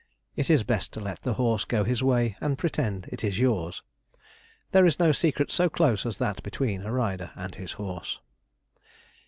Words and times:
It 0.35 0.49
is 0.49 0.63
best 0.63 0.91
to 0.93 0.99
let 0.99 1.21
the 1.21 1.33
horse 1.35 1.63
go 1.63 1.83
his 1.83 2.01
way, 2.01 2.35
and 2.41 2.57
pretend 2.57 3.07
it 3.11 3.23
is 3.23 3.37
yours. 3.37 3.83
There 4.71 4.83
is 4.87 4.97
no 4.97 5.11
secret 5.11 5.51
so 5.51 5.69
close 5.69 6.07
as 6.07 6.17
that 6.17 6.41
between 6.41 6.81
a 6.81 6.91
rider 6.91 7.29
and 7.35 7.53
his 7.53 7.73
horse. 7.73 8.19